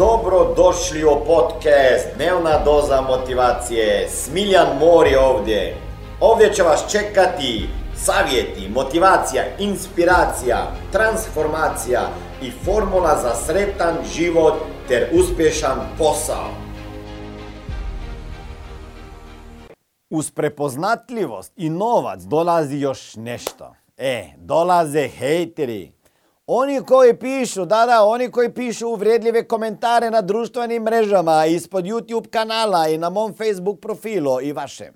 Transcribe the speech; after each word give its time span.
Dobro 0.00 0.54
došli 0.56 1.04
u 1.04 1.24
podcast 1.26 2.06
Dnevna 2.16 2.64
doza 2.64 3.00
motivacije. 3.00 4.08
Smiljan 4.08 4.78
Mor 4.78 5.06
je 5.06 5.18
ovdje. 5.18 5.76
Ovdje 6.20 6.52
će 6.52 6.62
vas 6.62 6.92
čekati 6.92 7.68
savjeti, 7.96 8.68
motivacija, 8.68 9.42
inspiracija, 9.58 10.72
transformacija 10.92 12.00
i 12.42 12.50
formula 12.50 13.18
za 13.22 13.34
sretan 13.34 13.94
život 14.14 14.54
ter 14.88 15.08
uspješan 15.12 15.78
posao. 15.98 16.50
Uz 20.10 20.30
prepoznatljivost 20.30 21.52
i 21.56 21.70
novac 21.70 22.22
dolazi 22.22 22.76
još 22.78 23.16
nešto. 23.16 23.74
E, 23.96 24.24
dolaze 24.36 25.08
hejteri. 25.08 25.99
Oni 26.46 26.82
koji 26.82 27.16
pišu, 27.16 27.64
da, 27.64 27.86
da, 27.86 28.04
oni 28.04 28.30
koji 28.30 28.52
pišu 28.52 28.88
uvredljive 28.88 29.48
komentare 29.48 30.10
na 30.10 30.20
društvenim 30.20 30.82
mrežama, 30.82 31.46
ispod 31.46 31.84
YouTube 31.84 32.30
kanala 32.30 32.88
i 32.88 32.98
na 32.98 33.10
mom 33.10 33.34
Facebook 33.34 33.80
profilu 33.80 34.40
i 34.42 34.52
vašem. 34.52 34.94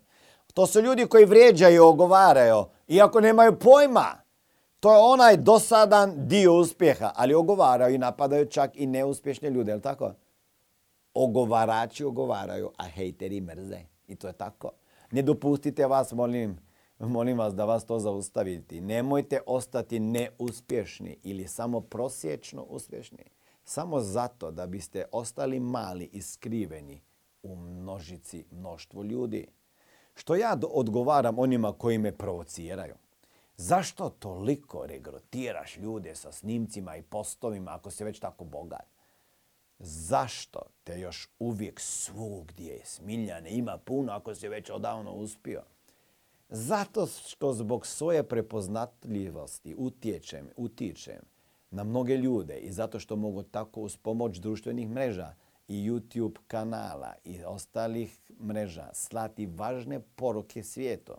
To 0.55 0.67
su 0.67 0.81
ljudi 0.81 1.07
koji 1.07 1.25
vrijeđaju 1.25 1.85
ogovaraju, 1.85 2.65
iako 2.89 3.21
nemaju 3.21 3.59
pojma. 3.59 4.25
To 4.81 4.93
je 4.93 4.99
onaj 4.99 5.37
dosadan 5.37 6.29
dio 6.29 6.55
uspjeha, 6.55 7.13
ali 7.17 7.35
ogovaraju 7.35 7.95
i 7.95 7.99
napadaju 7.99 8.47
čak 8.47 8.71
i 8.75 8.87
neuspješne 8.87 9.51
ljude, 9.51 9.71
je 9.71 9.77
li 9.77 9.83
tako? 9.83 10.13
Ogovarači 11.15 12.05
ogovaraju, 12.05 12.71
a 12.77 12.85
hejteri 12.85 13.41
mrze. 13.41 13.79
I 14.07 14.17
to 14.17 14.27
je 14.27 14.33
tako. 14.33 14.71
Ne 15.11 15.23
dopustite 15.23 15.87
vas, 15.87 16.13
molim, 16.13 16.59
molim 17.09 17.39
vas 17.39 17.55
da 17.55 17.65
vas 17.65 17.87
to 17.87 17.99
zaustaviti. 17.99 18.81
Nemojte 18.81 19.41
ostati 19.47 20.01
neuspješni 20.01 21.19
ili 21.23 21.49
samo 21.49 21.81
prosječno 21.81 22.63
uspješni. 22.63 23.25
Samo 23.65 24.01
zato 24.01 24.51
da 24.51 24.67
biste 24.67 25.05
ostali 25.13 25.61
mali 25.61 26.11
i 26.13 26.23
skriveni 26.23 27.03
u 27.43 27.57
množici 27.57 28.45
mnoštvu 28.51 29.05
ljudi. 29.05 29.47
Što 30.15 30.35
ja 30.35 30.59
odgovaram 30.73 31.39
onima 31.39 31.73
koji 31.73 31.99
me 31.99 32.13
provociraju. 32.13 32.95
Zašto 33.57 34.11
toliko 34.11 34.87
regrotiraš 34.87 35.77
ljude 35.77 36.15
sa 36.15 36.33
snimcima 36.33 36.97
i 36.97 37.03
postovima 37.03 37.75
ako 37.75 37.91
si 37.91 38.05
već 38.05 38.19
tako 38.21 38.45
bogat? 38.45 38.87
Zašto 39.79 40.61
te 40.85 41.01
još 41.01 41.29
uvijek 41.39 41.81
svugdje 41.81 42.81
smiljane 42.85 43.51
ima 43.51 43.79
puno 43.79 44.13
ako 44.13 44.35
si 44.35 44.49
već 44.49 44.71
odavno 44.71 45.13
uspio? 45.13 45.63
Zato 46.57 47.07
što 47.07 47.53
zbog 47.53 47.87
svoje 47.87 48.23
prepoznatljivosti 48.23 49.75
utječem, 49.79 50.49
utičem 50.57 51.21
na 51.71 51.85
mnoge 51.85 52.17
ljude 52.17 52.59
i 52.59 52.73
zato 52.73 52.99
što 52.99 53.17
mogu 53.17 53.43
tako 53.43 53.81
uz 53.81 53.97
pomoć 53.97 54.39
društvenih 54.39 54.89
mreža 54.89 55.35
i 55.69 55.91
YouTube 55.91 56.39
kanala 56.47 57.15
i 57.25 57.45
ostalih 57.45 58.19
mreža 58.41 58.91
slati 58.93 59.47
važne 59.47 60.01
poruke 60.01 60.63
svijetu. 60.63 61.13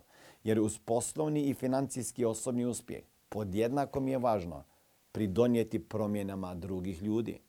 Jer 0.44 0.60
uz 0.60 0.78
poslovni 0.78 1.42
i 1.48 1.54
financijski 1.54 2.24
osobni 2.24 2.64
uspjeh 2.64 3.02
podjednako 3.28 4.00
mi 4.00 4.10
je 4.10 4.18
važno 4.18 4.64
pridonijeti 5.12 5.78
promjenama 5.78 6.54
drugih 6.54 7.02
ljudi. 7.02 7.40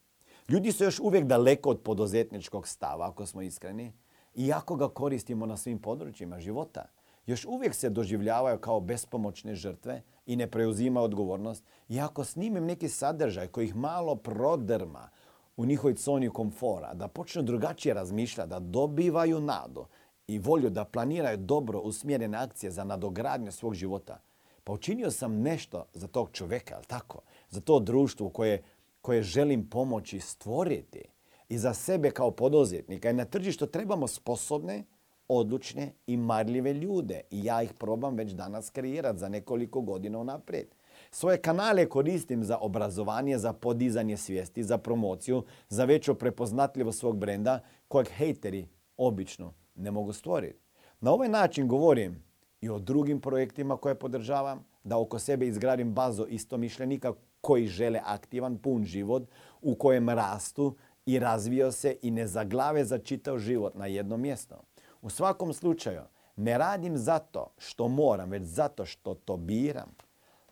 Ljudi 0.50 0.72
su 0.72 0.84
još 0.84 1.00
uvijek 1.00 1.26
daleko 1.26 1.70
od 1.70 1.82
poduzetničkog 1.82 2.68
stava, 2.68 3.10
ako 3.10 3.26
smo 3.26 3.42
iskreni, 3.42 3.94
iako 4.36 4.76
ga 4.76 4.90
koristimo 4.90 5.46
na 5.46 5.58
svim 5.58 5.80
područjima 5.80 6.40
života. 6.40 6.86
Još 7.28 7.46
uvijek 7.46 7.76
se 7.76 7.90
doživljavaju 7.90 8.60
kao 8.60 8.80
bespomoćne 8.80 9.56
žrtve 9.56 10.02
i 10.26 10.36
ne 10.36 10.48
preuzima 10.48 11.02
odgovornost. 11.02 11.64
I 11.90 12.00
ako 12.00 12.24
snimim 12.24 12.66
neki 12.66 12.90
sadržaj 12.90 13.48
koji 13.48 13.66
ih 13.66 13.76
malo 13.76 14.16
prodrma 14.16 15.10
u 15.58 15.66
njihovoj 15.66 15.96
coni 15.96 16.30
komfora, 16.30 16.94
da 16.94 17.08
počnu 17.08 17.42
drugačije 17.42 17.94
razmišljati, 17.94 18.50
da 18.50 18.60
dobivaju 18.60 19.42
nadu 19.42 19.86
i 20.28 20.40
volju 20.40 20.70
da 20.70 20.86
planiraju 20.86 21.38
dobro 21.38 21.80
usmjerene 21.80 22.38
akcije 22.38 22.72
za 22.72 22.84
nadogradnju 22.84 23.52
svog 23.52 23.74
života, 23.74 24.20
pa 24.64 24.74
učinio 24.74 25.12
sam 25.12 25.42
nešto 25.42 25.86
za 25.94 26.08
tog 26.08 26.30
čovjeka, 26.32 26.76
ali 26.76 26.86
tako? 26.86 27.22
Za 27.50 27.62
to 27.62 27.80
društvo 27.80 28.30
koje 28.30 28.64
koje 29.08 29.24
želim 29.24 29.70
pomoći 29.70 30.20
stvoriti 30.20 31.04
i 31.50 31.58
za 31.58 31.74
sebe 31.74 32.12
kao 32.12 32.32
poduzetnika. 32.32 33.10
I 33.10 33.14
na 33.14 33.26
tržištu 33.26 33.68
trebamo 33.68 34.08
sposobne, 34.08 34.84
odlučne 35.28 35.92
i 36.08 36.18
marljive 36.18 36.74
ljude. 36.74 37.22
I 37.32 37.44
ja 37.44 37.64
ih 37.64 37.74
probam 37.74 38.16
već 38.16 38.32
danas 38.32 38.70
kreirati 38.70 39.20
za 39.20 39.30
nekoliko 39.30 39.82
godina 39.82 40.20
unaprijed. 40.20 40.68
Svoje 41.12 41.38
kanale 41.38 41.90
koristim 41.90 42.44
za 42.44 42.58
obrazovanje, 42.58 43.38
za 43.38 43.54
podizanje 43.54 44.18
svijesti, 44.18 44.64
za 44.64 44.78
promociju, 44.78 45.44
za 45.70 45.86
veću 45.86 46.16
prepoznatljivost 46.16 47.00
svog 47.00 47.18
brenda 47.18 47.60
kojeg 47.88 48.08
hejteri 48.08 48.68
obično 48.98 49.54
ne 49.76 49.92
mogu 49.92 50.14
stvoriti. 50.14 50.60
Na 51.02 51.12
ovaj 51.12 51.30
način 51.30 51.68
govorim 51.68 52.24
i 52.62 52.70
o 52.70 52.80
drugim 52.80 53.22
projektima 53.22 53.78
koje 53.78 53.96
podržavam, 53.96 54.66
da 54.84 54.98
oko 54.98 55.20
sebe 55.20 55.48
izgradim 55.48 55.94
bazu 55.94 56.26
istomišljenika 56.30 57.14
koji 57.42 57.68
žele 57.68 58.00
aktivan, 58.06 58.58
pun 58.58 58.84
život 58.86 59.24
u 59.62 59.76
kojem 59.76 60.10
rastu 60.10 60.76
i 61.06 61.20
razvio 61.20 61.72
se 61.72 61.96
i 62.02 62.12
ne 62.12 62.28
zaglave 62.28 62.86
za 62.86 62.98
čitav 62.98 63.40
život 63.40 63.76
na 63.76 63.86
jedno 63.86 64.18
mjesto. 64.18 64.64
U 65.08 65.10
svakom 65.10 65.54
slučaju, 65.54 66.02
ne 66.36 66.58
radim 66.58 66.98
zato 66.98 67.48
što 67.58 67.88
moram, 67.88 68.30
već 68.30 68.44
zato 68.44 68.86
što 68.86 69.14
to 69.14 69.38
biram. 69.38 69.96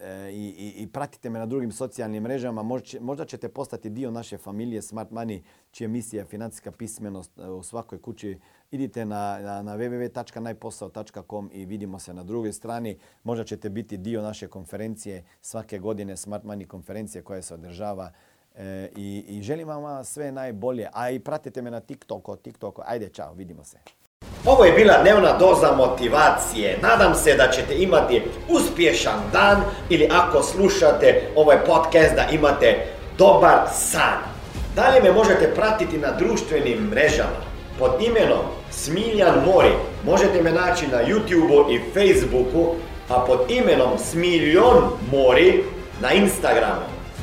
e, 0.00 0.30
i, 0.32 0.74
i, 0.76 0.86
pratite 0.86 1.30
me 1.30 1.38
na 1.38 1.46
drugim 1.46 1.72
socijalnim 1.72 2.22
mrežama. 2.22 2.62
Možda, 3.00 3.24
ćete 3.24 3.48
postati 3.48 3.90
dio 3.90 4.10
naše 4.10 4.38
familije 4.38 4.82
Smart 4.82 5.10
Money, 5.10 5.42
čija 5.70 5.88
misija 5.88 6.24
financijska 6.24 6.72
pismenost 6.72 7.38
e, 7.38 7.48
u 7.48 7.62
svakoj 7.62 8.02
kući. 8.02 8.38
Idite 8.70 9.04
na, 9.04 9.38
na, 9.42 9.62
na 9.62 9.76
www.najposao.com 9.76 11.50
i 11.52 11.64
vidimo 11.64 11.98
se 11.98 12.14
na 12.14 12.22
drugoj 12.22 12.52
strani. 12.52 12.98
Možda 13.22 13.44
ćete 13.44 13.70
biti 13.70 13.96
dio 13.96 14.22
naše 14.22 14.48
konferencije 14.48 15.24
svake 15.40 15.78
godine, 15.78 16.16
Smart 16.16 16.44
Money 16.44 16.66
konferencije 16.66 17.22
koja 17.22 17.42
se 17.42 17.54
održava 17.54 18.12
i, 18.96 19.24
i 19.28 19.42
želim 19.42 19.68
vam 19.68 20.04
sve 20.04 20.32
najbolje. 20.32 20.88
A 20.92 21.10
i 21.10 21.18
pratite 21.18 21.62
me 21.62 21.70
na 21.70 21.80
TikToku, 21.80 22.36
TikToku. 22.36 22.82
Ajde, 22.86 23.08
čao, 23.08 23.32
vidimo 23.34 23.64
se. 23.64 23.78
Ovo 24.46 24.64
je 24.64 24.72
bila 24.72 25.02
dnevna 25.02 25.38
doza 25.38 25.72
motivacije. 25.76 26.78
Nadam 26.82 27.14
se 27.14 27.34
da 27.34 27.50
ćete 27.50 27.74
imati 27.78 28.22
uspješan 28.48 29.20
dan 29.32 29.62
ili 29.88 30.08
ako 30.12 30.42
slušate 30.42 31.22
ovaj 31.36 31.64
podcast 31.64 32.14
da 32.14 32.26
imate 32.32 32.86
dobar 33.18 33.68
san. 33.72 34.18
Dalje 34.76 35.02
me 35.02 35.12
možete 35.12 35.54
pratiti 35.54 35.98
na 35.98 36.12
društvenim 36.12 36.78
mrežama 36.78 37.40
pod 37.78 37.90
imenom 38.00 38.44
Smiljan 38.70 39.44
Mori. 39.46 39.72
Možete 40.04 40.42
me 40.42 40.52
naći 40.52 40.86
na 40.86 40.98
YouTubeu 40.98 41.74
i 41.74 41.80
Facebooku, 41.94 42.74
a 43.08 43.24
pod 43.26 43.50
imenom 43.50 43.98
Smiljon 43.98 44.76
Mori 45.12 45.64
na 46.02 46.12
Instagramu. 46.12 46.99